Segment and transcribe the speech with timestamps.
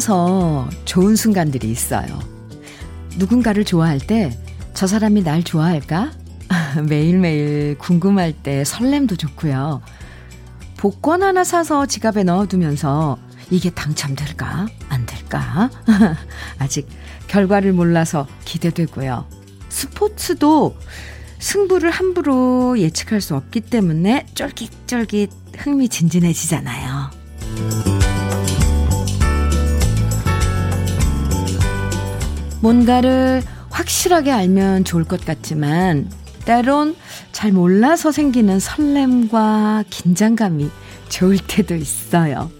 [0.00, 2.18] 잘 몰라서 좋은 순간들이 있어요.
[3.18, 4.30] 누군가를 좋아할 때
[4.80, 6.10] 저 사람이 날 좋아할까?
[6.88, 9.82] 매일매일 궁금할 때 설렘도 좋고요.
[10.78, 13.18] 복권 하나 사서 지갑에 넣어두면서
[13.50, 14.66] 이게 당첨될까?
[14.88, 15.68] 안 될까?
[16.58, 16.88] 아직
[17.26, 19.26] 결과를 몰라서 기대되고요.
[19.68, 20.76] 스포츠도
[21.38, 27.19] 승부를 함부로 예측할 수 없기 때문에 쫄깃쫄깃 흥미진진해지잖아요.
[32.60, 36.10] 뭔가를 확실하게 알면 좋을 것 같지만
[36.44, 36.96] 때론
[37.32, 40.68] 잘 몰라서 생기는 설렘과 긴장감이
[41.08, 42.50] 좋을 때도 있어요.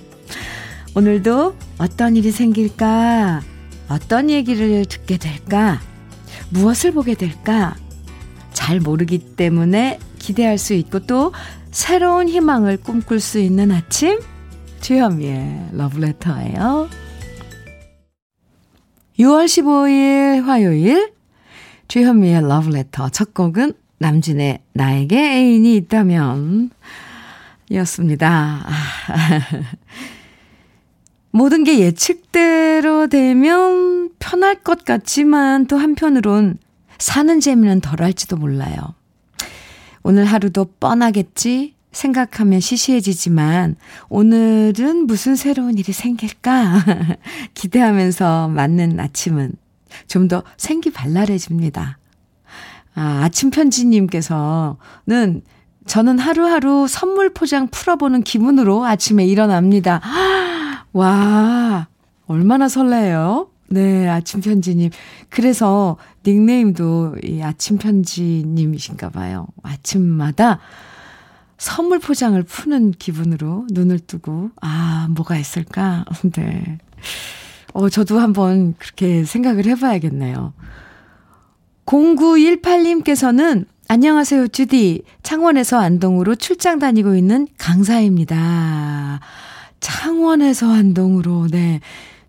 [0.94, 3.42] 오늘도 어떤 일이 생길까?
[3.88, 5.80] 어떤 얘기를 듣게 될까?
[6.50, 7.76] 무엇을 보게 될까?
[8.52, 11.32] 잘 모르기 때문에 기대할 수 있고 또
[11.70, 14.20] 새로운 희망을 꿈꿀 수 있는 아침?
[14.80, 16.88] 주현미의 러브레터예요.
[19.20, 21.12] 6월 15일 화요일
[21.88, 26.70] 주현미의 러브레터 첫 곡은 남진의 나에게 애인이 있다면
[27.68, 28.66] 이었습니다.
[31.32, 36.56] 모든 게 예측대로 되면 편할 것 같지만 또 한편으론
[36.98, 38.94] 사는 재미는 덜할지도 몰라요.
[40.02, 43.76] 오늘 하루도 뻔하겠지 생각하면 시시해지지만
[44.08, 46.84] 오늘은 무슨 새로운 일이 생길까
[47.54, 49.52] 기대하면서 맞는 아침은
[50.06, 51.98] 좀 더 생기 발랄해집니다.
[52.94, 55.42] 아, 아침 편지님께서는
[55.86, 60.00] 저는 하루하루 선물 포장 풀어보는 기분으로 아침에 일어납니다.
[60.92, 61.88] 와,
[62.26, 63.48] 얼마나 설레요?
[63.68, 64.90] 네, 아침 편지님.
[65.28, 65.96] 그래서
[66.26, 69.46] 닉네임도 이 아침 편지님이신가 봐요.
[69.62, 70.60] 아침마다
[71.60, 76.06] 선물 포장을 푸는 기분으로 눈을 뜨고, 아, 뭐가 있을까?
[76.34, 76.78] 네.
[77.74, 80.54] 어, 저도 한번 그렇게 생각을 해봐야겠네요.
[81.84, 85.02] 0918님께서는 안녕하세요, 주디.
[85.22, 89.20] 창원에서 안동으로 출장 다니고 있는 강사입니다.
[89.80, 91.80] 창원에서 안동으로, 네.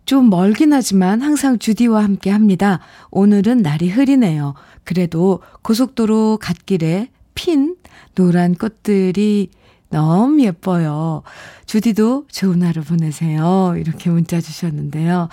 [0.03, 2.81] 좀 멀긴 하지만 항상 주디와 함께 합니다.
[3.11, 4.55] 오늘은 날이 흐리네요.
[4.83, 7.75] 그래도 고속도로 갓길에 핀
[8.15, 9.49] 노란 꽃들이
[9.89, 11.23] 너무 예뻐요.
[11.65, 13.75] 주디도 좋은 하루 보내세요.
[13.77, 15.29] 이렇게 문자 주셨는데요.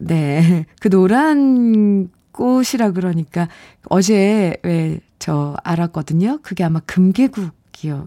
[0.00, 0.66] 네.
[0.80, 3.48] 그 노란 꽃이라 그러니까
[3.88, 6.40] 어제 왜 저 알았거든요.
[6.42, 7.50] 그게 아마 금계국
[7.82, 8.06] 이었,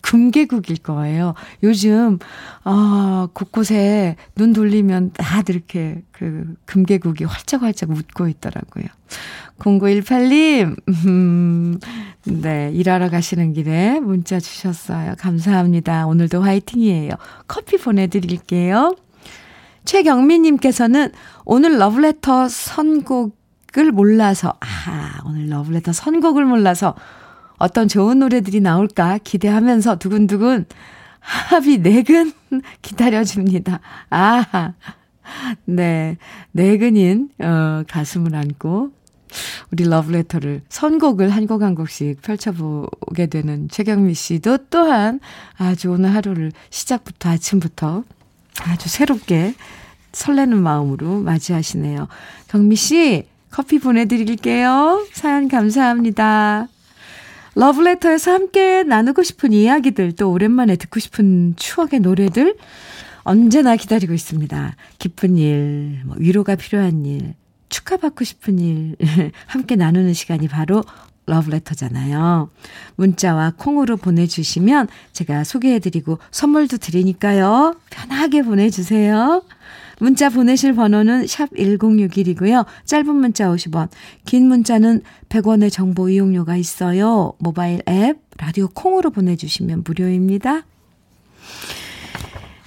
[0.00, 1.34] 금계국일 거예요.
[1.62, 2.18] 요즘,
[2.64, 8.86] 아, 곳곳에 눈 돌리면 다들 이렇게 그 금계국이 활짝활짝 웃고 있더라고요.
[9.58, 11.78] 0918님, 음,
[12.24, 15.14] 네, 일하러 가시는 길에 문자 주셨어요.
[15.18, 16.06] 감사합니다.
[16.06, 17.12] 오늘도 화이팅이에요.
[17.48, 18.94] 커피 보내드릴게요.
[19.84, 21.12] 최경민님께서는
[21.44, 26.94] 오늘 러브레터 선곡을 몰라서, 아, 오늘 러브레터 선곡을 몰라서
[27.58, 30.66] 어떤 좋은 노래들이 나올까 기대하면서 두근두근
[31.20, 32.32] 합이 네근
[32.82, 33.80] 기다려줍니다.
[34.10, 34.72] 아,
[35.64, 36.16] 네.
[36.52, 38.90] 네근인, 어, 가슴을 안고
[39.70, 45.20] 우리 러브레터를 선곡을 한 곡 한 곡씩 펼쳐보게 되는 최경미 씨도 또한
[45.58, 48.04] 아주 오늘 하루를 시작부터 아침부터
[48.62, 49.54] 아주 새롭게
[50.12, 52.08] 설레는 마음으로 맞이하시네요.
[52.48, 55.06] 경미 씨, 커피 보내드릴게요.
[55.12, 56.68] 사연 감사합니다.
[57.54, 62.56] 러브레터에서 함께 나누고 싶은 이야기들, 또 오랜만에 듣고 싶은 추억의 노래들
[63.22, 64.76] 언제나 기다리고 있습니다.
[64.98, 67.34] 기쁜 일, 뭐 위로가 필요한 일,
[67.68, 68.96] 축하받고 싶은 일
[69.46, 70.82] 함께 나누는 시간이 바로
[71.26, 72.48] 러브레터잖아요.
[72.96, 77.74] 문자와 콩으로 보내주시면 제가 소개해드리고 선물도 드리니까요.
[77.90, 79.42] 편하게 보내주세요.
[80.00, 82.64] 문자 보내실 번호는 샵 1061이고요.
[82.84, 83.88] 짧은 문자 50원,
[84.24, 87.32] 긴 문자는 100원의 정보 이용료가 있어요.
[87.38, 90.64] 모바일 앱, 라디오 콩으로 보내주시면 무료입니다.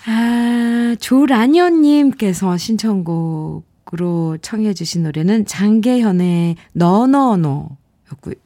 [0.05, 7.75] 아, 조라니언님께서 신청곡 으로 청해 주신 노래는 장계현의 너너너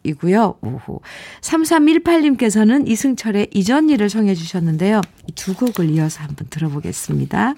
[0.03, 0.55] 이고요.
[0.61, 1.01] 오호.
[1.41, 5.01] 3318님께서는 이승철의 이전 일을 청해 주셨는데요.
[5.27, 7.53] 이 두 곡을 이어서 한번 들어보겠습니다.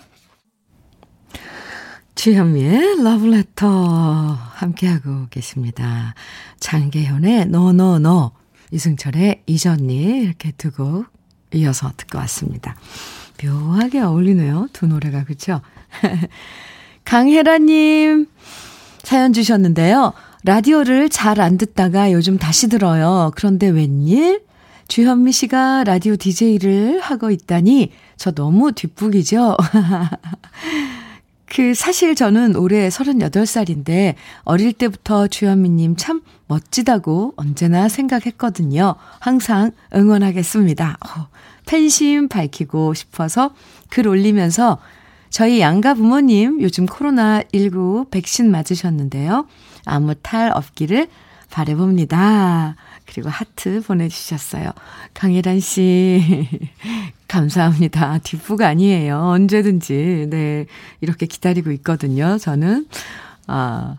[2.18, 6.16] 주현미의 러브레터 함께하고 계십니다.
[6.60, 8.32] 장계현의 너너너
[8.72, 11.06] 이승철의 이전 일 이렇게 두 곡
[11.54, 12.76] 이어서 듣고 왔습니다.
[13.44, 14.68] 묘하게 어울리네요.
[14.74, 15.62] 두 노래가 그렇죠?
[17.06, 18.26] 강혜라님
[19.04, 20.12] 사연 주셨는데요.
[20.44, 23.32] 라디오를 잘 안 듣다가 요즘 다시 들어요.
[23.36, 24.42] 그런데 웬일?
[24.88, 29.56] 주현미 씨가 라디오 DJ를 하고 있다니 저 너무 뒷북이죠?
[31.48, 38.96] 그 사실 저는 올해 38살인데 어릴 때부터 주현미님 참 멋지다고 언제나 생각했거든요.
[39.20, 40.98] 항상 응원하겠습니다.
[41.00, 41.28] 어,
[41.66, 43.54] 팬심 밝히고 싶어서
[43.90, 44.78] 글 올리면서
[45.30, 49.48] 저희 양가 부모님 요즘 코로나19 백신 맞으셨는데요.
[49.86, 51.08] 아무 탈 없기를
[51.50, 52.76] 바래봅니다.
[53.08, 54.72] 그리고 하트 보내주셨어요.
[55.14, 56.48] 강혜란 씨,
[57.28, 58.20] 감사합니다.
[58.20, 59.18] 뒷부가 아니에요.
[59.18, 60.68] 언제든지, 네,
[61.02, 62.38] 이렇게 기다리고 있거든요.
[62.38, 62.86] 저는.
[63.48, 63.96] 아,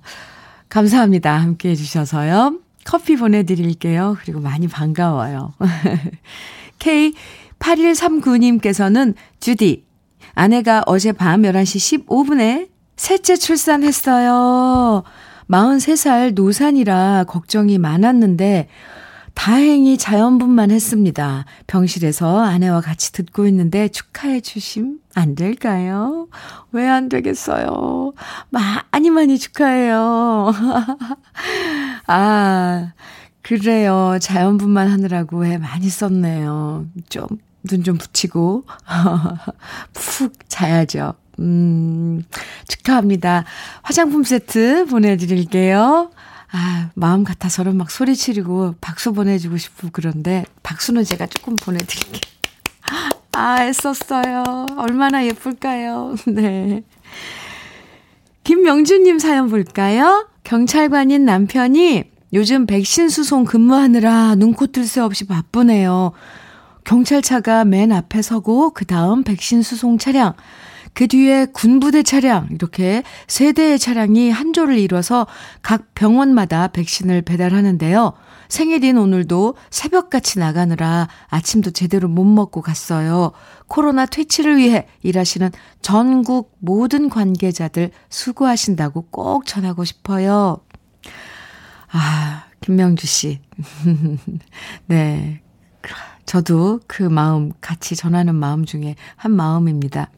[0.69, 1.35] 감사합니다.
[1.35, 2.61] 함께 해주셔서요.
[2.85, 4.17] 커피 보내드릴게요.
[4.21, 5.55] 그리고 많이 반가워요.
[6.79, 9.85] K8139님께서는 주디,
[10.35, 15.03] 아내가 어제 밤 11시 15분에 셋째 출산했어요.
[15.51, 18.69] 43살 노산이라 걱정이 많았는데
[19.43, 21.45] 다행히 자연분만 했습니다.
[21.69, 26.27] 병실에서 아내와 같이 듣고 있는데 축하해 주심 안 될까요?
[26.73, 28.15] 왜 안 되겠어요?
[28.51, 30.53] 많이 많이 축하해요.
[32.09, 32.93] 아,
[33.43, 34.19] 그래요.
[34.21, 36.87] 자연분만 하느라고 애 많이 썼네요.
[37.09, 37.29] 좀,
[37.63, 38.65] 눈 좀 붙이고,
[39.95, 41.15] 푹 자야죠.
[41.39, 42.25] 음,
[42.67, 43.45] 축하합니다.
[43.83, 46.11] 화장품 세트 보내드릴게요.
[46.51, 52.21] 아, 마음 같아서는 막 소리 치르고 박수 보내주고 싶고 그런데 박수는 제가 조금 보내드릴게요.
[53.33, 54.67] 아, 애썼어요.
[54.79, 56.17] 얼마나 예쁠까요?
[56.27, 56.83] 네.
[58.45, 60.27] 김명주님 사연 볼까요?
[60.45, 66.13] 경찰관인 남편이 요즘 백신 수송 근무하느라 눈코 뜰 새 없이 바쁘네요.
[66.85, 70.33] 경찰차가 맨 앞에 서고 그 다음 백신 수송 차량,
[70.99, 75.29] 그 뒤에 군부대 차량, 이렇게 세 대의 차량이 한 조를 이뤄서
[75.63, 78.15] 각 병원마다 백신을 배달하는데요.
[78.49, 83.31] 생일인 오늘도 새벽같이 나가느라 아침도 제대로 못 먹고 갔어요.
[83.69, 85.53] 코로나 퇴치를 위해 일하시는
[85.83, 90.59] 전국 모든 관계자들 수고하신다고 꼭 전하고 싶어요.
[91.93, 93.41] 아, 김명주 씨.
[94.87, 95.43] 네.
[96.27, 100.11] 저도 그 마음 같이 전하는 마음 중에 한 마음입니다.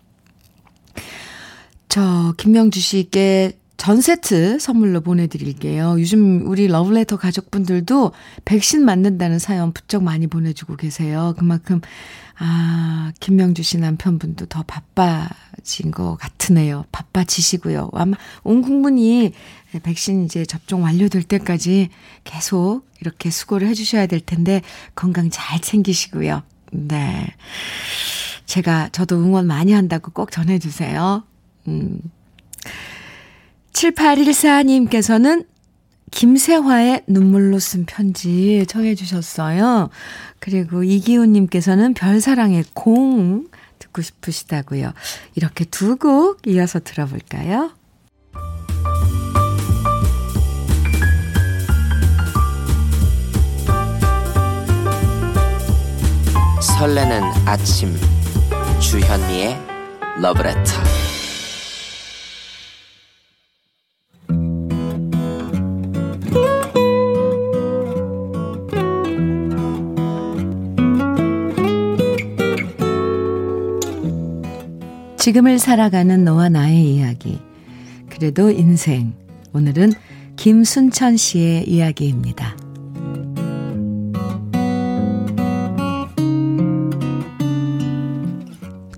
[1.89, 5.97] 저 김명주 씨께 전 세트 선물로 보내드릴게요.
[5.99, 8.13] 요즘 우리 러브레터 가족분들도
[8.45, 11.35] 백신 맞는다는 사연 부쩍 많이 보내주고 계세요.
[11.39, 11.81] 그만큼,
[12.39, 16.85] 아, 김명주 씨 남편분도 더 바빠진 것 같으네요.
[16.93, 17.89] 바빠지시고요.
[17.95, 19.33] 아마 온 국민이
[19.83, 21.89] 백신 이제 접종 완료될 때까지
[22.25, 24.61] 계속 이렇게 수고를 해주셔야 될 텐데
[24.95, 26.43] 건강 잘 챙기시고요.
[26.73, 27.35] 네.
[28.51, 31.23] 제가, 저도 응원 많이 한다고 꼭 전해주세요.
[31.69, 32.01] 음.
[33.73, 35.47] 7814님께서는
[36.11, 39.89] 김세화의 눈물로 쓴 편지 청해 주셨어요.
[40.41, 43.47] 그리고 이기훈님께서는 별사랑의 공
[43.79, 44.93] 듣고 싶으시다고요.
[45.37, 47.71] 이렇게 두 곡 이어서 들어볼까요?
[56.61, 57.95] 설레는 아침
[58.81, 59.57] 주현미의
[60.23, 60.73] 러브레터
[75.19, 77.39] 지금을 살아가는 너와 나의 이야기.
[78.09, 79.13] 그래도 인생.
[79.53, 79.93] 오늘은
[80.37, 82.57] 김순천 씨의 이야기입니다.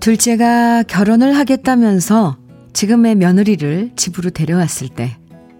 [0.03, 2.35] 둘째가 결혼을 하겠다면서
[2.73, 5.15] 지금의 며느리를 집으로 데려왔을 때,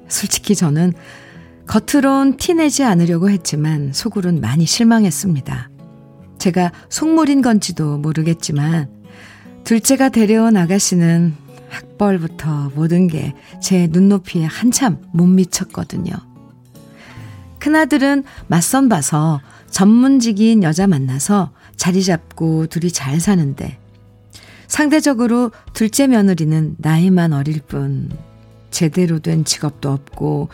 [0.09, 0.91] 솔직히 저는
[1.65, 5.69] 겉으론 티내지 않으려고 했지만 속으론 많이 실망했습니다.
[6.39, 8.89] 제가 속물인 건지도 모르겠지만
[9.63, 11.35] 둘째가 데려온 아가씨는
[11.69, 16.11] 학벌부터 모든 게 제 눈높이에 한참 못 미쳤거든요.
[17.59, 19.39] 큰아들은 맞선 봐서
[19.71, 23.79] 전문직인 여자 만나서 자리 잡고 둘이 잘 사는데
[24.73, 28.09] 상대적으로 둘째 며느리는 나이만 어릴 뿐
[28.71, 30.49] 제대로 된 직업도 없고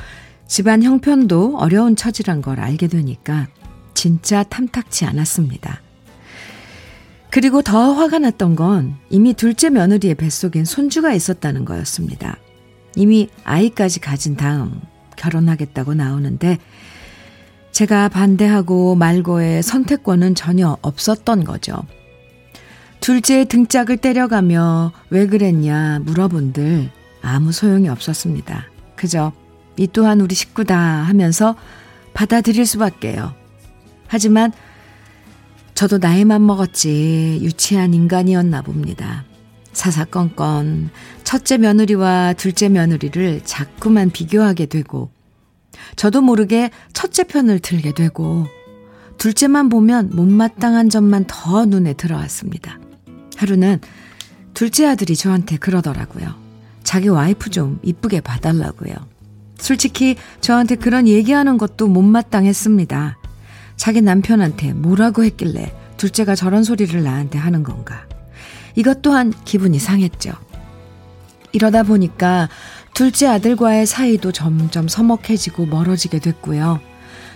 [0.45, 3.47] 집안 형편도 어려운 처지란 걸 알게 되니까
[3.93, 5.81] 진짜 탐탁치 않았습니다.
[7.31, 12.35] 그리고 더 화가 났던 건 이미 둘째 며느리의 뱃속엔 손주가 있었다는 거였습니다.
[12.97, 14.81] 이미 아이까지 가진 다음
[15.15, 16.57] 결혼하겠다고 나오는데
[17.71, 21.85] 제가 반대하고 말고의 선택권은 전혀 없었던 거죠.
[22.99, 26.89] 둘째의 등짝을 때려가며 왜 그랬냐 물어본들
[27.21, 28.65] 아무 소용이 없었습니다.
[28.95, 29.31] 그저
[29.77, 31.55] 이 또한 우리 식구다 하면서
[32.13, 33.33] 받아들일 수밖에요.
[34.07, 34.51] 하지만
[35.73, 39.23] 저도 나이만 먹었지 유치한 인간이었나 봅니다.
[39.71, 40.89] 사사건건
[41.23, 45.11] 첫째 며느리와 둘째 며느리를 자꾸만 비교하게 되고,
[45.95, 48.45] 저도 모르게 첫째 편을 들게 되고,
[49.17, 52.77] 둘째만 보면 못마땅한 점만 더 눈에 들어왔습니다.
[53.39, 53.79] 하루는
[54.53, 56.35] 둘째 아들이 저한테 그러더라고요.
[56.83, 58.93] 자기 와이프 좀 이쁘게 봐달라고요.
[59.57, 63.17] 솔직히 저한테 그런 얘기하는 것도 못마땅했습니다.
[63.77, 68.05] 자기 남편한테 뭐라고 했길래 둘째가 저런 소리를 나한테 하는 건가.
[68.75, 70.33] 이것 또한 기분이 상했죠.
[71.53, 72.49] 이러다 보니까
[72.93, 76.81] 둘째 아들과의 사이도 점점 서먹해지고 멀어지게 됐고요.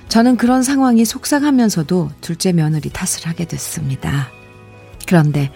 [0.09, 4.27] 저는 그런 상황이 속상하면서도 둘째 며느리 탓을 하게 됐습니다.
[5.07, 5.51] 그런데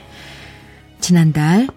[0.99, 1.67] 지난달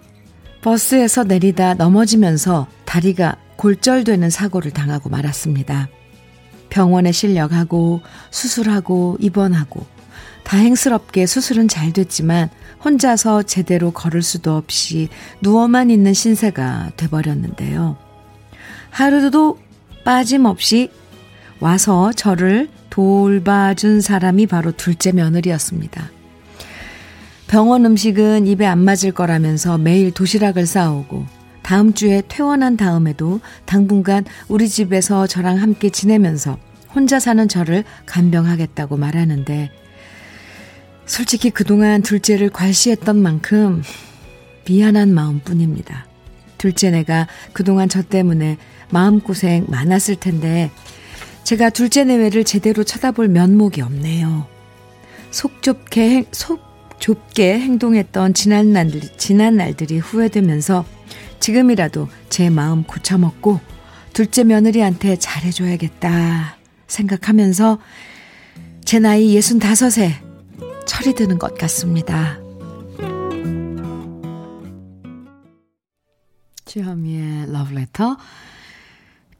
[0.61, 5.89] 버스에서 내리다 넘어지면서 다리가 골절되는 사고를 당하고 말았습니다.
[6.69, 9.85] 병원에 실려가고 수술하고 입원하고
[10.43, 12.49] 다행스럽게 수술은 잘 됐지만
[12.83, 15.09] 혼자서 제대로 걸을 수도 없이
[15.41, 17.97] 누워만 있는 신세가 돼버렸는데요.
[18.89, 19.59] 하루도
[20.03, 20.89] 빠짐없이
[21.59, 26.09] 와서 저를 돌봐준 사람이 바로 둘째 며느리였습니다.
[27.51, 31.25] 병원 음식은 입에 안 맞을 거라면서 매일 도시락을 싸오고
[31.61, 36.57] 다음 주에 퇴원한 다음에도 당분간 우리 집에서 저랑 함께 지내면서
[36.95, 39.69] 혼자 사는 저를 간병하겠다고 말하는데
[41.05, 43.83] 솔직히 그동안 둘째를 괄시했던 만큼
[44.65, 46.05] 미안한 마음뿐입니다.
[46.57, 48.59] 둘째 내가 그동안 저 때문에
[48.91, 50.71] 마음고생 많았을 텐데
[51.43, 54.47] 제가 둘째 내외를 제대로 쳐다볼 면목이 없네요.
[55.31, 56.70] 속 좁게, 속
[57.01, 60.85] 좁게 행동했던 지난 날들이, 지난 날들이 후회되면서
[61.39, 63.59] 지금이라도 제 마음 고쳐먹고
[64.13, 67.79] 둘째 며느리한테 잘해줘야겠다 생각하면서
[68.85, 70.11] 제 나이 65에
[70.85, 72.39] 철이 드는 것 같습니다.
[76.65, 78.17] 주현미의 러브레터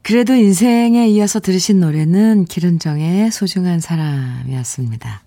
[0.02, 5.22] 그래도 인생에 이어서 들으신 노래는 기른정의 소중한 사람이었습니다.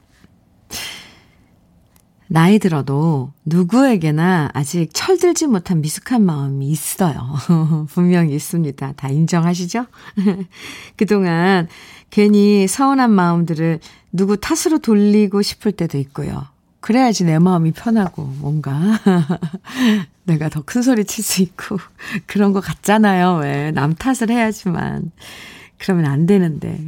[2.28, 7.36] 나이 들어도 누구에게나 아직 철들지 못한 미숙한 마음이 있어요.
[7.90, 8.94] 분명히 있습니다.
[8.94, 9.86] 다 인정하시죠?
[10.98, 11.68] 그동안
[12.10, 13.80] 괜히 서운한 마음들을
[14.12, 16.46] 누구 탓으로 돌리고 싶을 때도 있고요.
[16.80, 18.80] 그래야지 내 마음이 편하고 뭔가
[20.26, 21.78] 내가 더 큰 소리 칠 수 있고
[22.26, 23.36] 그런 거 같잖아요.
[23.42, 23.72] 왜?
[23.72, 25.12] 남 탓을 해야지만.
[25.78, 26.80] 그러면 안 되는데.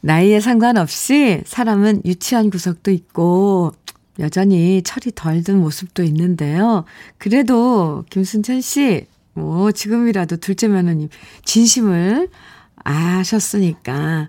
[0.00, 3.72] 나이에 상관없이 사람은 유치한 구석도 있고
[4.18, 6.84] 여전히 철이 덜 든 모습도 있는데요.
[7.18, 11.08] 그래도 김순찬 씨, 뭐 지금이라도 둘째 며느님
[11.44, 12.28] 진심을
[12.76, 14.28] 아셨으니까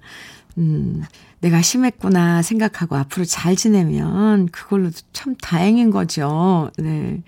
[0.57, 1.03] 음,
[1.39, 6.71] 내가 심했구나 생각하고 앞으로 잘 지내면 그걸로도 참 다행인 거죠.
[6.77, 7.21] 네.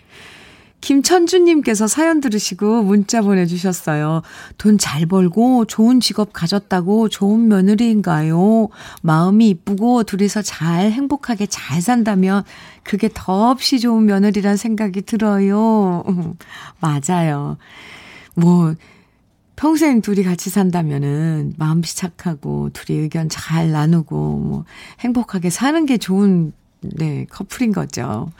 [0.81, 4.21] 김천주님께서 사연 들으시고 문자 보내주셨어요.
[4.57, 8.69] 돈 잘 벌고 좋은 직업 가졌다고 좋은 며느리인가요?
[9.01, 12.43] 마음이 이쁘고 둘이서 잘 행복하게 잘 산다면
[12.83, 16.03] 그게 더없이 좋은 며느리란 생각이 들어요.
[16.79, 17.57] 맞아요.
[18.35, 18.73] 뭐,
[19.57, 24.63] 평생 둘이 같이 산다면은 마음이 착하고 둘이 의견 잘 나누고 뭐
[25.01, 28.31] 행복하게 사는 게 좋은 네, 커플인 거죠.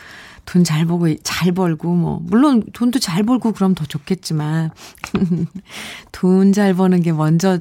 [0.49, 4.71] 돈잘 벌고, 잘 벌고, 뭐, 물론 돈도 잘 벌고 그럼 더 좋겠지만,
[6.11, 7.59] 돈 잘 버는 게 먼저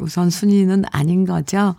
[0.00, 1.74] 우선순위는 아닌 거죠.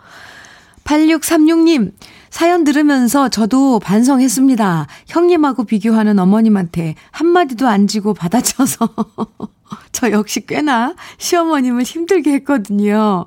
[0.83, 1.93] 8636님,
[2.29, 4.85] 사연 들으면서 저도 반성했습니다.
[5.07, 8.89] 형님하고 비교하는 어머님한테 한마디도 안 지고 받아쳐서
[9.91, 13.25] 저 역시 꽤나 시어머님을 힘들게 했거든요.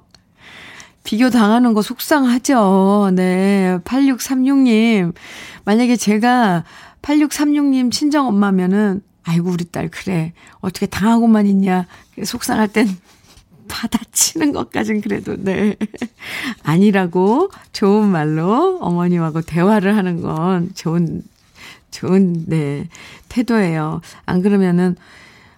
[1.02, 3.10] 비교 당하는 거 속상하죠.
[3.14, 3.78] 네.
[3.84, 5.14] 8636님.
[5.64, 6.64] 만약에 제가
[7.02, 10.32] 8636님 친정 엄마면은, 아이고, 우리 딸, 그래.
[10.60, 11.86] 어떻게 당하고만 있냐.
[12.24, 12.88] 속상할 땐
[13.68, 15.76] 받아치는 것까진 그래도, 네.
[16.62, 21.22] 아니라고 좋은 말로 어머님하고 대화를 하는 건 좋은,
[21.90, 22.88] 좋은, 네,
[23.28, 24.00] 태도예요.
[24.24, 24.96] 안 그러면은,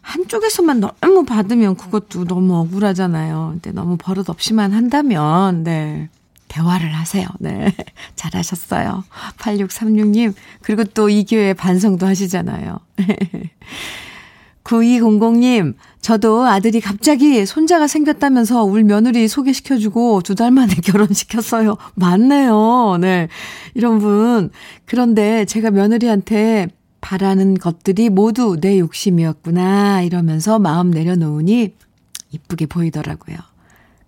[0.00, 3.50] 한쪽에서만 너무 받으면 그것도 너무 억울하잖아요.
[3.52, 6.08] 근데 너무 버릇 없이만 한다면, 네.
[6.48, 7.26] 대화를 하세요.
[7.38, 7.72] 네.
[8.16, 9.04] 잘하셨어요.
[9.38, 10.34] 8636님.
[10.62, 12.78] 그리고 또 이 기회에 반성도 하시잖아요.
[14.64, 21.76] 9200님, 저도 아들이 갑자기 손자가 생겼다면서 울 며느리 소개시켜주고 두 달 만에 결혼시켰어요.
[21.94, 22.98] 맞네요.
[23.00, 23.28] 네.
[23.74, 24.50] 이런 분.
[24.84, 26.68] 그런데 제가 며느리한테
[27.00, 31.72] 바라는 것들이 모두 내 욕심이었구나 이러면서 마음 내려놓으니
[32.32, 33.38] 이쁘게 보이더라고요.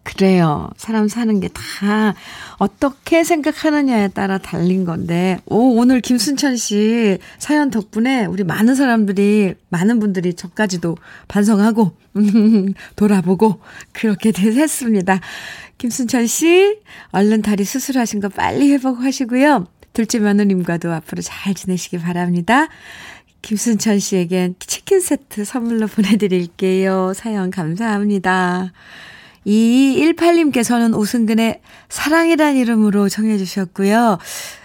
[0.03, 0.71] 그래요.
[0.77, 2.15] 사람 사는 게 다
[2.59, 9.99] 어떻게 생각하느냐에 따라 달린 건데, 오, 오늘 김순찬 씨 사연 덕분에 우리 많은 사람들이, 많은
[10.01, 10.97] 분들이 저까지도
[11.29, 11.93] 반성하고,
[12.97, 13.61] 돌아보고,
[13.93, 15.21] 그렇게 됐습니다.
[15.79, 16.79] 김순찬 씨,
[17.13, 19.67] 얼른 다리 수술하신 거 빨리 회복하시고요.
[19.93, 22.69] 둘째 며느님과도 앞으로 잘 지내시기 바랍니다.
[23.43, 27.13] 김순찬 씨에겐 치킨 세트 선물로 보내드릴게요.
[27.15, 28.73] 사연 감사합니다.
[29.47, 34.19] 2218님께서는 오승근의 사랑이란 이름으로 청해 주셨고요.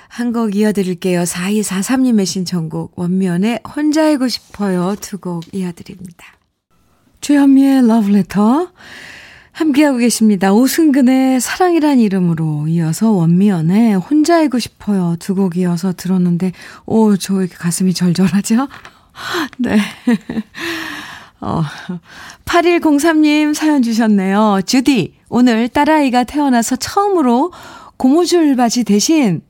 [0.10, 1.24] 한 곡 이어드릴게요.
[1.24, 4.96] 4243님의 신청곡 원면의 혼자이고 싶어요.
[5.02, 6.26] 두 곡 이어드립니다.
[7.22, 8.72] 주현미의 러브레터
[9.52, 10.54] 함께하고 계십니다.
[10.54, 15.16] 오승근의 사랑이란 이름으로 이어서 원미연의 혼자이고 싶어요.
[15.20, 16.52] 두 곡 이어서 들었는데
[16.86, 18.68] 오, 저 이렇게 가슴이 절절하죠?
[19.60, 19.80] 네.
[21.42, 21.62] 어,
[22.46, 24.62] 8103님 사연 주셨네요.
[24.66, 27.52] 주디, 오늘 딸아이가 태어나서 처음으로
[27.98, 29.42] 고무줄 바지 대신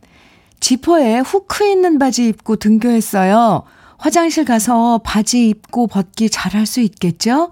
[0.59, 3.63] 지퍼에 후크 있는 바지 입고 등교했어요.
[3.97, 7.51] 화장실 가서 바지 입고 벗기 잘할 수 있겠죠?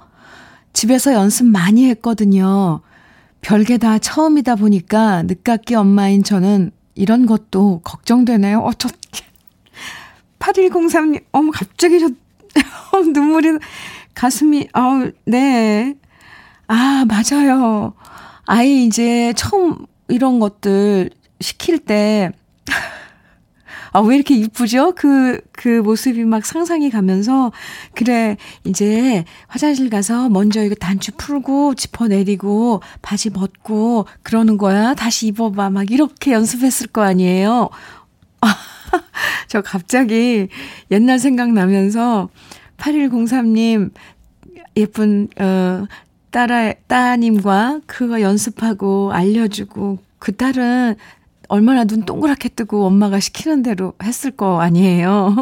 [0.74, 2.82] 집에서 연습 많이 했거든요.
[3.42, 8.60] 별게 다 처음이다 보니까 늦깎이 엄마인 저는 이런 것도 걱정되네요.
[8.60, 8.90] 어, 저,
[10.40, 12.10] 8103님, 어머, 갑자기 저,
[13.00, 13.60] 눈물이,
[14.14, 15.96] 가슴이, 아우, 네.
[16.68, 17.94] 아, 맞아요.
[18.46, 22.32] 아이 이제 처음 이런 것들 시킬 때,
[23.94, 24.94] 아, 왜 이렇게 이쁘죠?
[24.96, 27.52] 그, 그 모습이 막 상상이 가면서,
[27.94, 34.96] 그래, 이제 화장실 가서 먼저 이거 단추 풀고, 지퍼 내리고, 바지 벗고, 그러는 거야.
[34.96, 35.70] 다시 입어봐.
[35.70, 37.70] 막 이렇게 연습했을 거 아니에요.
[38.42, 38.48] 아,
[39.48, 40.48] 저 갑자기
[40.90, 42.30] 옛날 생각나면서,
[42.78, 43.92] 8103님,
[44.78, 45.86] 예쁜, 어,
[46.32, 50.96] 딸아, 따님과 그거 연습하고 알려주고, 그 딸은
[51.50, 55.36] 얼마나 눈 동그랗게 뜨고 엄마가 시키는 대로 했을 거 아니에요.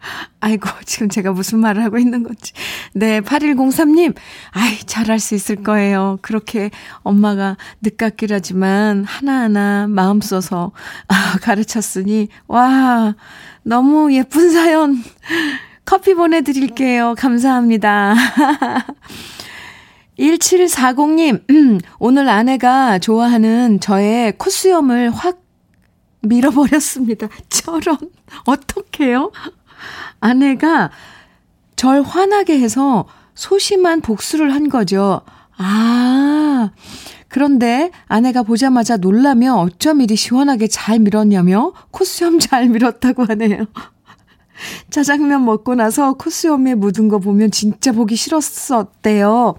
[0.40, 2.52] 아이고, 지금 제가 무슨 말을 하고 있는 건지.
[2.94, 4.14] 네, 8103님,
[4.52, 6.18] 아이, 잘할 수 있을 거예요.
[6.22, 6.70] 그렇게
[7.02, 10.72] 엄마가 늦깎이라지만 하나하나 마음 써서
[11.08, 13.14] 아, 가르쳤으니, 와,
[13.62, 15.02] 너무 예쁜 사연.
[15.84, 17.14] 커피 보내드릴게요.
[17.18, 18.14] 감사합니다.
[20.18, 25.42] 1740님, 음, 오늘 아내가 좋아하는 저의 코수염을 확
[26.22, 27.28] 밀어버렸습니다.
[27.48, 27.96] 저런,
[28.44, 29.32] 어떡해요?
[30.20, 30.90] 아내가
[31.76, 35.22] 절 화나게 해서 소심한 복수를 한 거죠.
[35.56, 36.70] 아,
[37.28, 43.64] 그런데 아내가 보자마자 놀라며 어쩜 이리 시원하게 잘 밀었냐며 코수염 잘 밀었다고 하네요.
[44.90, 49.54] 짜장면 먹고 나서 코수염에 묻은 거 보면 진짜 보기 싫었었대요.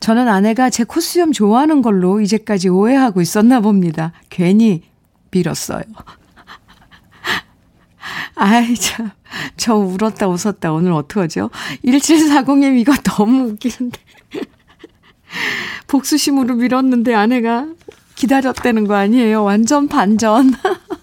[0.00, 4.12] 저는 아내가 제 코수염 좋아하는 걸로 이제까지 오해하고 있었나 봅니다.
[4.30, 4.82] 괜히
[5.30, 5.82] 빌었어요.
[8.34, 9.10] 아이, 참.
[9.56, 10.72] 저 울었다 웃었다.
[10.72, 11.50] 오늘 어떡하죠?
[11.84, 13.98] 1740님 이거 너무 웃기는데.
[15.86, 17.68] 복수심으로 밀었는데 아내가
[18.14, 19.44] 기다렸다는 거 아니에요?
[19.44, 20.52] 완전 반전.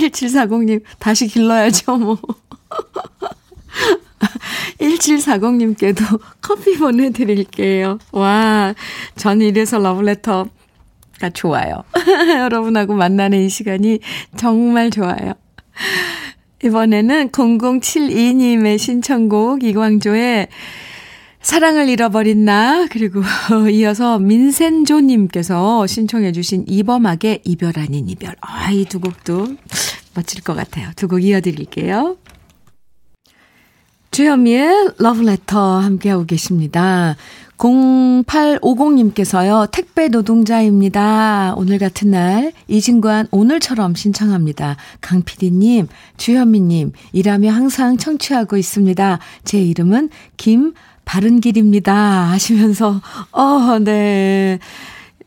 [0.00, 2.18] 1740님, 다시 길러야죠, 뭐.
[4.80, 7.98] 1740님께도 커피 보내드릴게요.
[8.12, 8.74] 와,
[9.16, 10.50] 전 이래서 러브레터가
[11.34, 11.84] 좋아요.
[12.38, 14.00] 여러분하고 만나는 이 시간이
[14.36, 15.34] 정말 좋아요.
[16.64, 20.48] 이번에는 0072님의 신청곡 이광조의
[21.40, 23.22] 사랑을 잃어버린 나 그리고
[23.70, 29.56] 이어서 민센조님께서 신청해 주신 이범학의 이별 아닌 이별 아, 이 두 곡도
[30.14, 30.90] 멋질 것 같아요.
[30.96, 32.16] 두 곡 이어드릴게요.
[34.10, 37.16] 주현미의 러브레터 함께하고 계십니다.
[37.58, 41.54] 0850님께서요, 택배 노동자입니다.
[41.56, 44.76] 오늘 같은 날, 이진관 오늘처럼 신청합니다.
[45.00, 49.18] 강PD님, 주현미님, 일하며 항상 청취하고 있습니다.
[49.44, 50.72] 제 이름은 김
[51.08, 51.94] 바른 길입니다.
[52.30, 53.00] 하시면서,
[53.32, 54.58] 어, 네.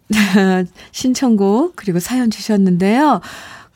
[0.91, 3.20] 신청곡, 그리고 사연 주셨는데요.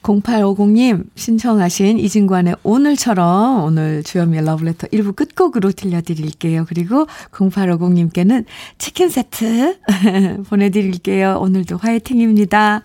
[0.04, 6.66] 0850님 신청하신 이진관의 오늘처럼 오늘 주현미의 러브레터 1부 끝곡으로 들려드릴게요.
[6.70, 8.46] 그리고 0850님께는
[8.78, 9.80] 치킨 세트
[10.48, 11.40] 보내드릴게요.
[11.42, 12.84] 오늘도 화이팅입니다.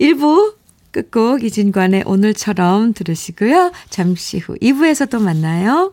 [0.00, 0.54] 1부
[0.90, 3.72] 끝곡 이진관의 오늘처럼 들으시고요.
[3.90, 5.92] 잠시 후 2부에서 또 만나요.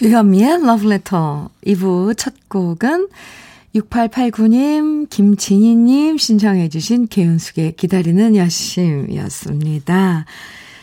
[0.00, 3.08] 주현미의 Letter 2부 첫 곡은
[3.74, 10.24] 6889님, 김진희님 신청해 주신 개은숙의 기다리는 여심이었습니다.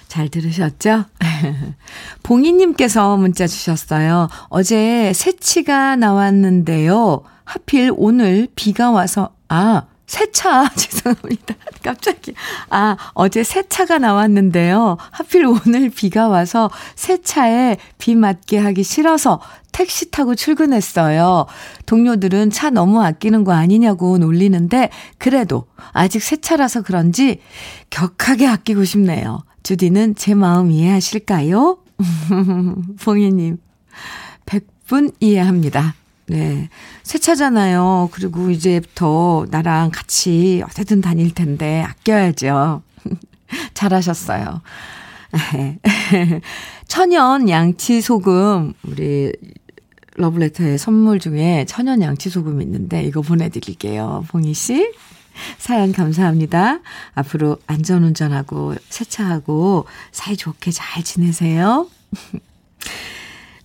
[0.08, 1.06] 잘 들으셨죠?
[2.21, 4.27] 봉희님께서 문자 주셨어요.
[4.49, 7.23] 어제 새치가 나왔는데요.
[7.43, 11.55] 하필 오늘 비가 와서, 아, 새차, 죄송합니다.
[11.83, 12.35] 깜짝이야.
[12.69, 14.97] 아, 어제 새차가 나왔는데요.
[15.11, 19.41] 하필 오늘 비가 와서 새차에 비 맞게 하기 싫어서
[19.73, 21.45] 택시 타고 출근했어요.
[21.85, 27.41] 동료들은 차 너무 아끼는 거 아니냐고 놀리는데, 그래도 아직 새차라서 그런지
[27.89, 29.43] 격하게 아끼고 싶네요.
[29.63, 31.79] 주디는 제 마음 이해하실까요?
[33.03, 33.57] 봉희님,
[34.45, 35.95] 100분 이해합니다.
[36.27, 36.69] 네.
[37.03, 38.09] 새 차잖아요.
[38.11, 42.81] 그리고 이제부터 나랑 같이 어디든 다닐 텐데 아껴야죠.
[43.73, 44.61] 잘하셨어요.
[46.87, 49.33] 천연 양치 소금, 우리
[50.15, 54.25] 러브레터의 선물 중에 천연 양치 소금 있는데 이거 보내드릴게요.
[54.29, 54.91] 봉희 씨.
[55.59, 56.79] 사연 감사합니다.
[57.13, 61.87] 앞으로 안전운전하고 세차하고 사이좋게 잘 지내세요.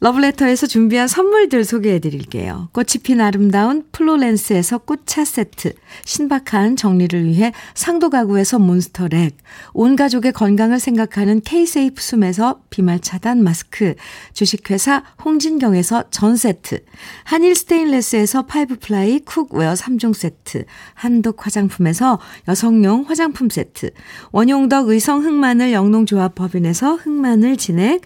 [0.02, 2.68] 러브레터에서 준비한 선물들 소개해 드릴게요.
[2.72, 9.36] 꽃이 핀 아름다운 플로렌스에서 꽃차 세트, 신박한 정리를 위해 상도 가구에서 monster rack,
[9.74, 13.94] 온 가족의 건강을 생각하는 케이세이프 숨에서 비말 차단 마스크,
[14.32, 16.80] 주식회사 홍진경에서 전 세트,
[17.22, 23.92] 한일 스테인레스에서 five ply cookware 3종 세트, 한독 화장품에서 여성용 화장품 세트,
[24.32, 28.00] 원용덕 의성 흑마늘 영농조합 법인에서 흑마늘 진액,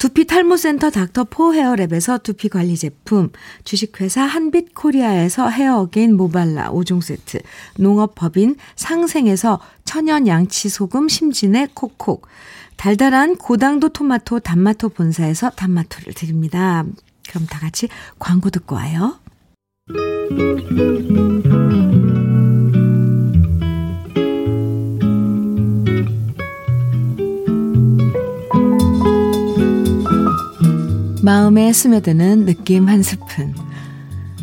[0.00, 3.28] 두피 탈모센터 닥터포 헤어랩에서 두피 관리 제품,
[3.64, 7.40] 주식회사 한빛 코리아에서 헤어게인 모발라 5종 세트,
[7.76, 12.26] 농업법인 상생에서 천연 양치 소금 심진의 콕콕,
[12.78, 16.86] 달달한 고당도 토마토 단마토 본사에서 단마토를 드립니다.
[17.28, 19.20] 그럼 다 같이 광고 듣고 와요.
[31.22, 33.54] 마음에 스며드는 느낌 한 스푼.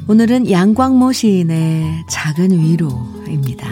[0.08, 3.68] 오늘은 양광모 시인의 작은 위로입니다.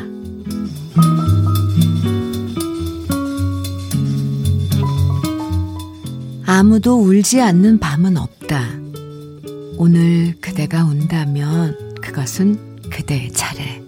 [6.48, 8.64] 아무도 울지 않는 밤은 없다.
[9.78, 12.58] 오늘 그대가 운다면 그것은
[12.90, 13.84] 그대의 차례.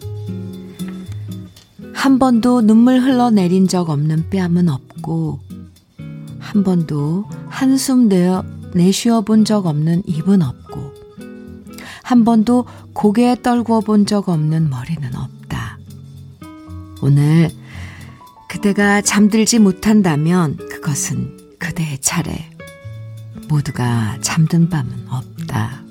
[1.93, 5.39] 한 번도 눈물 흘러내린 적 없는 뺨은 없고,
[6.37, 10.93] 한 번도 한숨 내어 내쉬어 본 적 없는 입은 없고,
[12.03, 15.77] 한 번도 고개 떨구어 본 적 없는 머리는 없다.
[17.01, 17.49] 오늘
[18.49, 22.49] 그대가 잠들지 못한다면 그것은 그대의 차례.
[23.49, 25.83] 모두가 잠든 밤은 없다.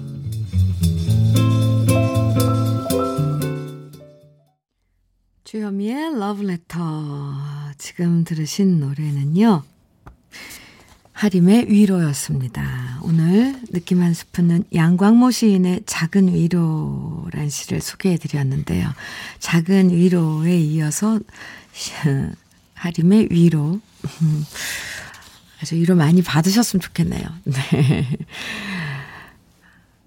[5.45, 6.79] 주현미의 러브레터.
[7.79, 9.63] 지금 들으신 노래는요.
[11.17, 12.99] 하림의 위로였습니다.
[13.01, 18.93] 오늘 느낌 한 스푼은 양광모 시인의 작은 위로란 시를 소개해 드렸는데요.
[19.39, 21.19] 작은 위로에 이어서
[22.75, 23.81] 하림의 위로.
[25.63, 27.25] 아주 위로 많이 받으셨으면 좋겠네요.
[27.45, 28.19] 네.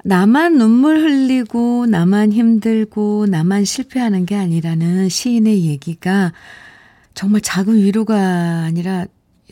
[0.03, 6.33] 나만 눈물 흘리고, 나만 힘들고, 나만 실패하는 게 아니라는 시인의 얘기가
[7.15, 8.15] 정말 작은 위로가
[8.63, 9.07] 아니라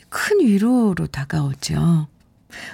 [0.08, 2.08] 큰 위로로 다가오죠.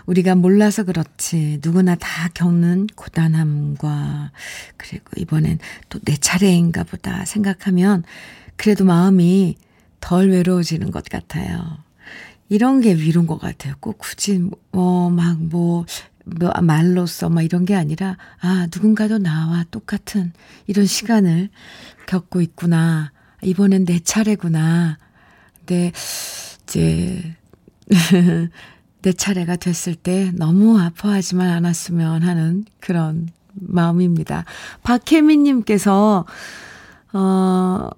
[0.06, 4.30] 우리가 몰라서 그렇지 누구나 다 겪는 고단함과
[4.76, 8.04] 그리고 이번엔 또 내 차례인가 보다 생각하면
[8.56, 9.56] 그래도 마음이
[10.00, 11.78] 덜 외로워지는 것 같아요.
[12.48, 13.74] 이런 게 위로인 것 같아요.
[13.80, 14.38] 꼭 굳이
[14.70, 15.86] 뭐 막뭐
[16.26, 20.32] 뭐 말로써 막 이런 게 아니라 아 누군가도 나와 똑같은
[20.66, 21.48] 이런 시간을
[22.06, 23.12] 겪고 있구나.
[23.42, 24.98] 이번엔 내 차례구나.
[25.58, 25.92] 근데
[26.74, 27.36] 이제
[29.02, 34.44] 내 차례가 됐을 때 너무 아파하지만 않았으면 하는 그런 마음입니다.
[34.82, 36.24] 박혜민님께서,
[37.12, 37.90] 어,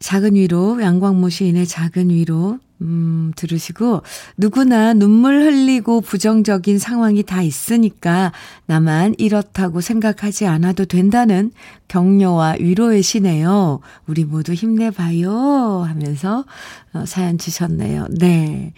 [0.00, 4.02] 작은 위로, 양광모 시인의 작은 위로, 음, 들으시고,
[4.36, 8.32] 누구나 눈물 흘리고 부정적인 상황이 다 있으니까
[8.66, 11.52] 나만 이렇다고 생각하지 않아도 된다는
[11.88, 13.80] 격려와 위로의 시네요.
[14.06, 15.84] 우리 모두 힘내봐요.
[15.86, 16.44] 하면서
[16.92, 18.06] 어, 사연 주셨네요.
[18.10, 18.72] 네.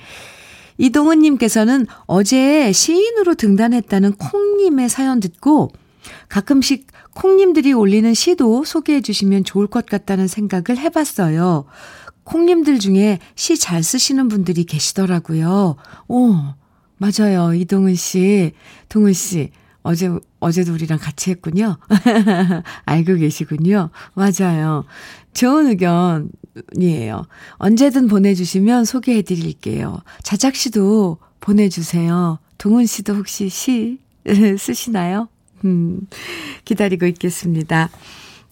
[0.79, 5.71] 이동은님께서는 어제 시인으로 등단했다는 콩님의 사연 듣고
[6.29, 11.67] 가끔씩 콩님들이 올리는 시도 소개해 주시면 좋을 것 같다는 생각을 해봤어요.
[12.25, 15.77] 콩님들 중에 시 잘 쓰시는 분들이 계시더라고요.
[16.09, 16.35] 오,
[16.99, 17.55] 맞아요.
[17.55, 18.53] 이동은 씨,
[18.89, 19.51] 동은 씨.
[19.85, 20.09] 어제,
[20.39, 21.77] 어제도 우리랑 같이 했군요.
[22.87, 23.91] 알고 계시군요.
[24.15, 24.85] 맞아요.
[25.35, 27.27] 좋은 의견이에요.
[27.57, 30.01] 언제든 보내주시면 소개해 드릴게요.
[30.23, 32.39] 자작 씨도 보내주세요.
[32.59, 33.99] 동은 씨도 혹시 시
[34.57, 35.29] 쓰시나요?
[35.65, 36.07] 음,
[36.65, 37.91] 기다리고 있겠습니다.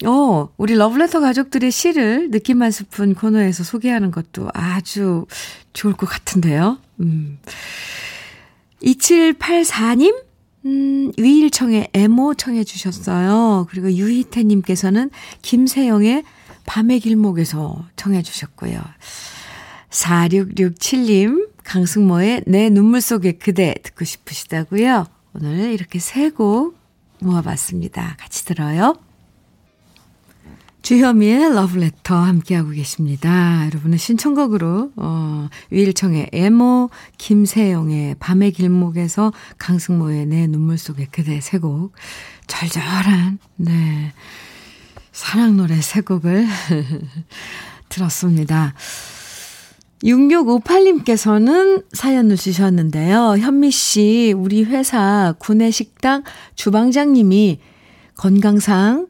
[0.07, 5.27] 어, 우리 러블레터 가족들의 시를 느낌 한 스푼 코너에서 소개하는 것도 아주
[5.73, 6.79] 좋을 것 같은데요.
[7.01, 7.39] 음.
[8.83, 10.15] 2784님?
[10.67, 13.67] 음, 위일청의 애모 청해 주셨어요.
[13.71, 15.11] 그리고 유희태님께서는
[15.43, 16.25] 김세영의
[16.67, 18.81] 밤의 길목에서 청해 주셨고요.
[19.91, 25.07] 4667님, 강승모의 내 눈물 속에 그대 듣고 싶으시다고요.
[25.35, 26.79] 오늘 이렇게 세 곡
[27.21, 28.17] 모아봤습니다.
[28.19, 28.97] 같이 들어요.
[30.83, 33.67] 주현미의 러브레터 함께하고 계십니다.
[33.67, 41.93] 여러분의 신청곡으로 어, 위일청의 애모, 김세영의 밤의 길목에서 강승모의 내 눈물 속에 그대 세 곡,
[42.47, 44.13] 절절한 네
[45.13, 46.47] 사랑 노래 세 곡을
[47.91, 48.75] 들었습니다.
[50.03, 53.37] 6658님께서는 사연을 주셨는데요.
[53.39, 56.23] 현미 씨, 우리 회사 구내식당
[56.55, 57.61] 주방장님이
[58.17, 59.09] 건강상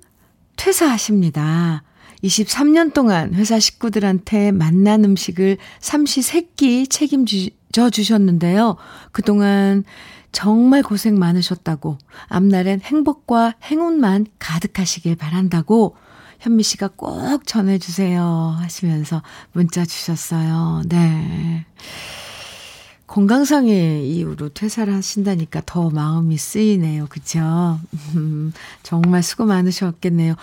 [0.60, 1.82] 퇴사하십니다.
[2.22, 8.76] 23년 동안 회사 식구들한테 맛난 음식을 삼시 세끼 책임져 주셨는데요.
[9.10, 9.84] 그동안
[10.32, 11.96] 정말 고생 많으셨다고,
[12.28, 15.96] 앞날엔 행복과 행운만 가득하시길 바란다고,
[16.40, 18.56] 현미 씨가 꼭 전해주세요.
[18.58, 20.82] 하시면서 문자 주셨어요.
[20.90, 21.64] 네.
[23.10, 27.06] 건강상의 이유로 퇴사를 하신다니까 더 마음이 쓰이네요.
[27.08, 27.80] 그쵸?
[28.14, 28.52] 음,
[28.84, 30.36] 정말 수고 많으셨겠네요.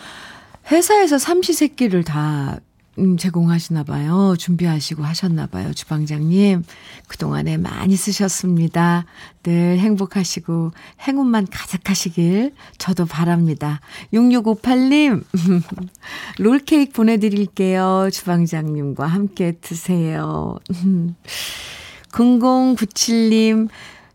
[0.69, 2.59] 회사에서 삼시세끼를 다
[2.99, 4.35] 음, 제공하시나 봐요.
[4.37, 5.73] 준비하시고 하셨나 봐요.
[5.73, 6.65] 주방장님.
[7.07, 9.05] 그동안에 많이 쓰셨습니다.
[9.43, 10.71] 늘 행복하시고
[11.07, 13.79] 행운만 가득하시길 저도 바랍니다.
[14.13, 15.23] 6658님.
[16.39, 18.09] 롤케이크 보내드릴게요.
[18.11, 20.57] 주방장님과 함께 드세요.
[22.17, 23.67] 0097님,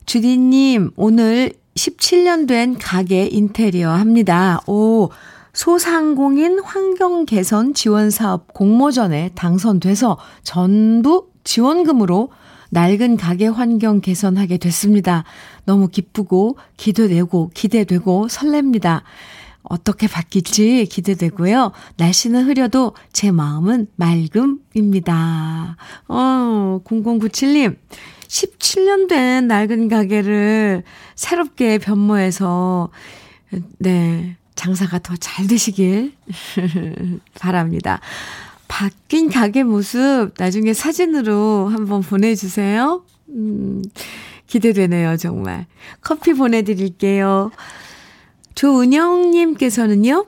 [0.06, 4.60] 주디님, 오늘 17년 된 가게 인테리어 합니다.
[4.66, 5.10] 오,
[5.52, 12.30] 소상공인 환경 개선 지원 사업 공모전에 당선돼서 전부 지원금으로
[12.70, 15.24] 낡은 가게 환경 개선하게 됐습니다.
[15.64, 19.02] 너무 기쁘고 기대되고 기대되고 설렙니다.
[19.62, 21.72] 어떻게 바뀔지 기대되고요.
[21.96, 25.76] 날씨는 흐려도 제 마음은 맑음입니다.
[26.08, 27.76] 어, 0097님.
[28.28, 32.88] 17년 된 낡은 가게를 새롭게 변모해서,
[33.78, 36.14] 네, 장사가 더 잘 되시길
[37.38, 38.00] 바랍니다.
[38.68, 43.04] 바뀐 가게 모습 나중에 사진으로 한번 보내주세요.
[43.28, 43.82] 음,
[44.46, 45.66] 기대되네요, 정말.
[46.00, 47.50] 커피 보내드릴게요.
[48.54, 50.26] 조은영님께서는요,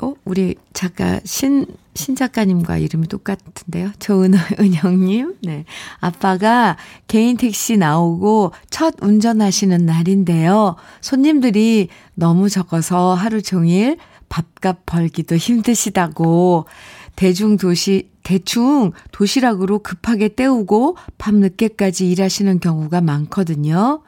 [0.00, 3.92] 어, 우리 작가, 신, 신 작가님과 이름이 똑같은데요.
[3.98, 5.64] 조은영님, 네.
[6.00, 6.76] 아빠가
[7.08, 10.76] 개인 택시 나오고 첫 운전하시는 날인데요.
[11.00, 13.96] 손님들이 너무 적어서 하루 종일
[14.28, 16.66] 밥값 벌기도 힘드시다고
[17.14, 24.02] 대중 도시, 대충 도시락으로 급하게 때우고 밤늦게까지 일하시는 경우가 많거든요.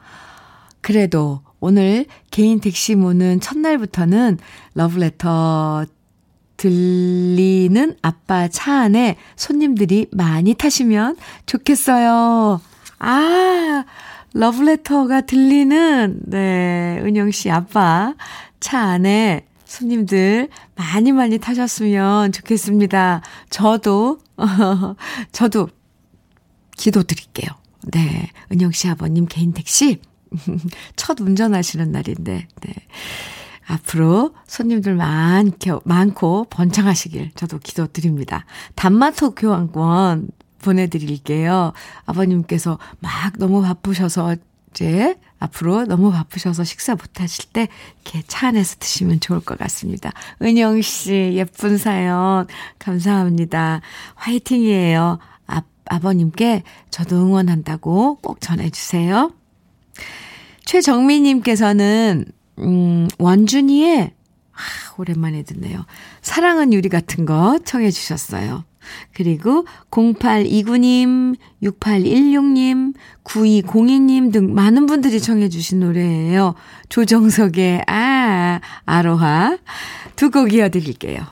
[0.81, 4.37] 그래도 오늘 개인 택시 모는 첫날부터는
[4.75, 5.85] 러브레터
[6.57, 12.59] 들리는 아빠 차 안에 손님들이 많이 타시면 좋겠어요.
[12.99, 13.85] 아,
[14.33, 18.13] 러브레터가 들리는, 네, 은영 씨 아빠
[18.59, 23.21] 차 안에 손님들 많이 많이 타셨으면 좋겠습니다.
[23.49, 24.19] 저도,
[25.31, 25.69] 저도
[26.75, 27.51] 기도 드릴게요.
[27.91, 28.29] 네.
[28.51, 30.01] 은영 씨 아버님 개인 택시
[30.95, 32.73] 첫 운전하시는 날인데, 네.
[33.67, 38.45] 앞으로 손님들 많고, 많고 번창하시길 저도 기도드립니다.
[38.75, 41.73] 단마토 교환권 보내드릴게요.
[42.05, 44.35] 아버님께서 막 너무 바쁘셔서
[44.71, 47.67] 이제 앞으로 너무 바쁘셔서 식사 못하실 때
[48.03, 50.11] 이렇게 차 안에서 드시면 좋을 것 같습니다.
[50.41, 53.81] 은영 씨 예쁜 사연 감사합니다.
[54.15, 55.19] 화이팅이에요.
[55.47, 59.31] 아, 아버님께 저도 응원한다고 꼭 전해주세요.
[60.69, 62.25] 최정미님께서는,
[62.59, 64.11] 음, 원준이의,
[64.51, 64.59] 아,
[64.99, 65.85] 오랜만에 듣네요.
[66.21, 68.65] 사랑은 유리 같은 거 청해 주셨어요.
[69.15, 76.53] 그리고 0829님, 6816님, 9202님 등 많은 분들이 청해 주신 노래예요.
[76.89, 79.57] 조정석의 아 아, 아로하
[80.15, 81.25] 두 곡 이어드릴게요.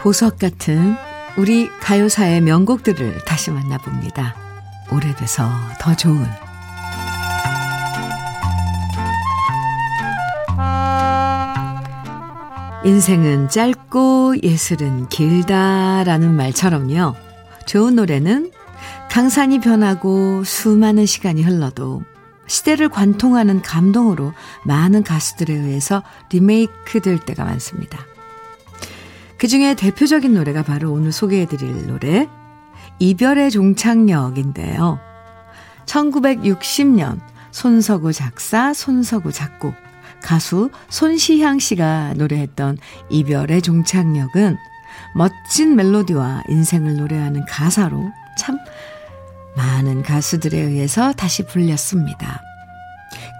[0.00, 0.96] 보석 같은
[1.36, 4.34] 우리 가요사의 명곡들을 다시 만나봅니다.
[4.90, 5.48] 오래돼서
[5.80, 6.26] 더 좋은
[12.84, 17.14] 인생은 짧고 예술은 길다라는 말처럼요.
[17.66, 18.52] 좋은 노래는
[19.10, 22.02] 강산이 변하고 수많은 시간이 흘러도
[22.46, 24.32] 시대를 관통하는 감동으로
[24.64, 28.07] 많은 가수들에 의해서 리메이크 될 때가 많습니다.
[29.38, 32.28] 그 중에 대표적인 노래가 바로 오늘 소개해드릴 노래,
[32.98, 34.98] 이별의 종착역인데요.
[35.86, 37.20] 1960년
[37.52, 39.74] 손석구 작사, 손석구 작곡,
[40.20, 42.78] 가수 손시향 씨가 노래했던
[43.10, 44.56] 이별의 종착역은
[45.14, 48.58] 멋진 멜로디와 인생을 노래하는 가사로 참
[49.56, 52.42] 많은 가수들에 의해서 다시 불렸습니다.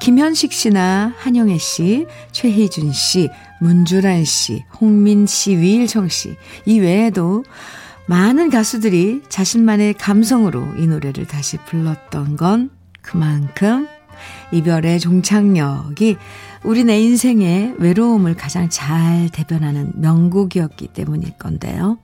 [0.01, 3.31] 김현식 씨나 한영애 씨, 최희준 씨,
[3.61, 7.45] 문주란 씨, 홍민 씨, 위일청 씨, 이 외에도
[8.07, 12.71] 많은 가수들이 자신만의 감성으로 이 노래를 다시 불렀던 건
[13.03, 13.87] 그만큼
[14.53, 16.17] 이별의 종착역이
[16.65, 21.99] 우리 내 인생의 외로움을 가장 잘 대변하는 명곡이었기 때문일 건데요.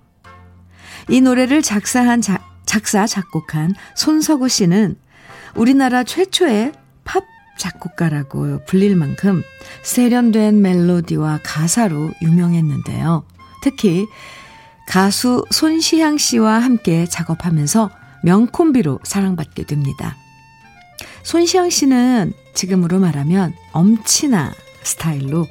[1.08, 4.96] 이 노래를 작사한 자, 작사 작곡한 손석우 씨는
[5.54, 6.83] 우리나라 최초의 팝
[7.58, 9.42] 작곡가라고 불릴 만큼
[9.82, 13.24] 세련된 멜로디와 가사로 유명했는데요.
[13.62, 14.06] 특히
[14.86, 17.90] 가수 손시향 씨와 함께 작업하면서
[18.22, 20.16] 명콤비로 사랑받게 됩니다.
[21.22, 25.46] 손시영 씨는 지금으로 말하면 엄친아 스타일로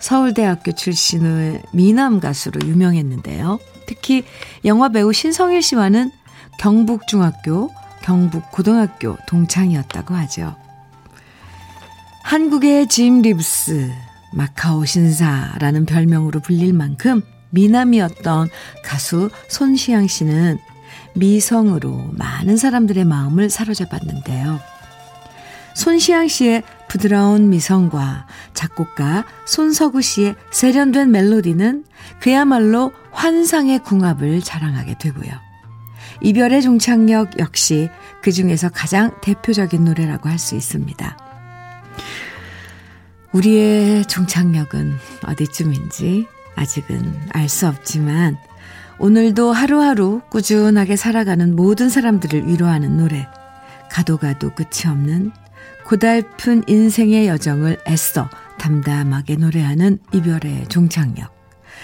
[0.00, 3.58] 서울대학교 출신의 미남 가수로 유명했는데요.
[3.86, 4.24] 특히
[4.64, 6.10] 영화 배우 신성일 씨와는
[6.58, 7.70] 경북중학교,
[8.02, 10.56] 경북고등학교 동창이었다고 하죠.
[12.24, 13.92] 한국의 짐 립스,
[14.32, 18.48] 마카오 신사라는 별명으로 불릴 만큼 미남이었던
[18.82, 20.58] 가수 손시양 씨는
[21.14, 24.58] 미성으로 많은 사람들의 마음을 사로잡았는데요.
[25.74, 31.84] 손시양 씨의 부드러운 미성과 작곡가 손석우 씨의 세련된 멜로디는
[32.20, 35.30] 그야말로 환상의 궁합을 자랑하게 되고요.
[36.22, 37.90] 이별의 종착역 역시
[38.22, 41.33] 그 중에서 가장 대표적인 노래라고 할 수 있습니다.
[43.32, 46.26] 우리의 종착역은 어디쯤인지
[46.56, 48.38] 아직은 알 수 없지만
[48.98, 53.26] 오늘도 하루하루 꾸준하게 살아가는 모든 사람들을 위로하는 노래.
[53.90, 55.32] 가도 가도 끝이 없는
[55.84, 61.34] 고달픈 인생의 여정을 애써 담담하게 노래하는 이별의 종착역.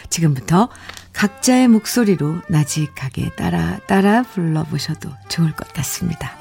[0.08, 0.68] 지금부터
[1.12, 6.39] 각자의 목소리로 나직하게 따라 따라 불러보셔도 좋을 것 같습니다.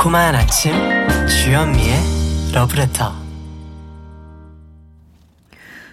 [0.00, 0.72] 달콤한 아침
[1.28, 3.12] 주현미의 러브레터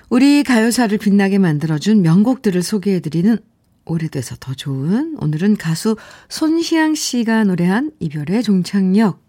[0.07, 3.37] 우리 가요사를 빛나게 만들어준 명곡들을 소개해드리는
[3.83, 5.97] 오래돼서 더 좋은 오늘은 가수
[6.29, 9.21] 손희양 씨가 노래한 이별의 종착역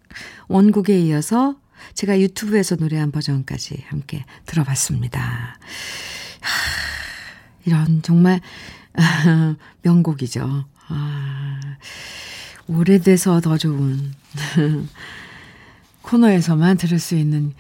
[0.47, 1.57] 원곡에 이어서
[1.95, 5.21] 제가 유튜브에서 노래한 버전까지 함께 들어봤습니다.
[6.41, 6.51] 하,
[7.65, 8.41] 이런 정말
[9.83, 10.67] 명곡이죠.
[10.87, 11.61] 아,
[12.69, 14.13] 오래돼서 더 좋은
[16.03, 17.53] 코너에서만 들을 수 있는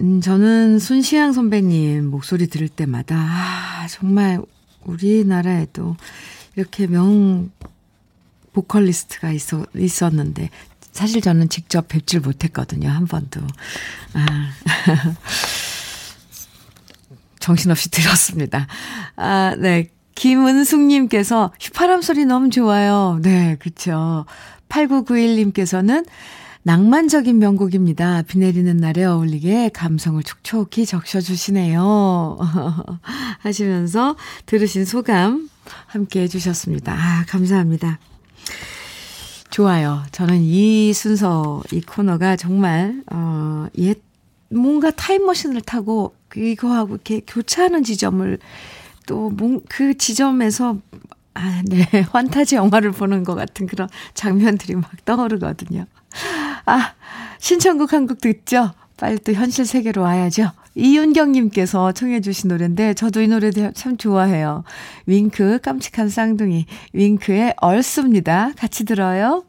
[0.00, 4.40] 음, 저는 손시향 선배님 목소리 들을 때마다 아, 정말
[4.84, 5.96] 우리나라에도
[6.56, 7.50] 이렇게 명
[8.52, 10.50] 보컬리스트가 있어, 있었는데
[10.92, 12.88] 사실 저는 직접 뵙질 못했거든요.
[12.88, 13.40] 한 번도.
[14.14, 14.50] 아.
[17.40, 18.66] 정신없이 들었습니다.
[19.16, 19.90] 아, 네.
[20.14, 23.18] 김은숙님께서 휘파람 소리 너무 좋아요.
[23.22, 24.26] 네, 그쵸.
[24.72, 26.06] 8991님께서는
[26.64, 28.22] 낭만적인 명곡입니다.
[28.22, 32.38] 비 내리는 날에 어울리게 감성을 촉촉히 적셔주시네요.
[33.40, 34.16] 하시면서
[34.46, 35.50] 들으신 소감
[35.86, 36.92] 함께 해주셨습니다.
[36.92, 37.98] 아, 감사합니다.
[39.50, 40.02] 좋아요.
[40.12, 44.00] 저는 이 순서, 이 코너가 정말, 어, 옛,
[44.48, 48.38] 뭔가 타임머신을 타고 이거하고 이렇게 교차하는 지점을
[49.06, 49.32] 또,
[49.68, 50.78] 그 지점에서
[51.34, 51.86] 아, 네.
[52.12, 55.86] 환타지 영화를 보는 것 같은 그런 장면들이 막 떠오르거든요.
[56.66, 56.92] 아,
[57.38, 58.70] 신청곡 한 곡 듣죠?
[58.98, 60.50] 빨리 또 현실 세계로 와야죠.
[60.74, 64.64] 이윤경님께서 청해주신 노래인데, 저도 이 노래 참 좋아해요.
[65.06, 66.66] 윙크, 깜찍한 쌍둥이.
[66.92, 68.52] 윙크의 얼쑤입니다.
[68.56, 69.44] 같이 들어요.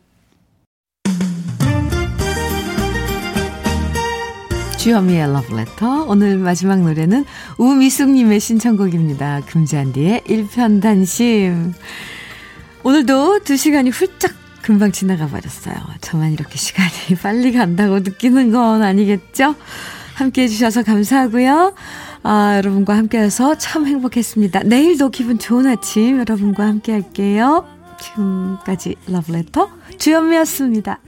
[4.83, 6.07] 주현미의 러브레터.
[6.09, 7.23] 오늘 마지막 노래는
[7.57, 9.39] 우미숙님의 신청곡입니다.
[9.45, 11.73] 금잔디의 일편단심.
[12.83, 15.73] 오늘도 두 시간이 훌쩍 금방 지나가 버렸어요.
[16.01, 19.55] 저만 이렇게 시간이 빨리 간다고 느끼는 건 아니겠죠?
[20.15, 21.75] 함께 해주셔서 감사하고요.
[22.23, 24.63] 아, 여러분과 함께해서 참 행복했습니다.
[24.63, 27.65] 내일도 기분 좋은 아침 여러분과 함께 할게요.
[28.01, 30.99] 지금까지 러브레터 주현미였습니다.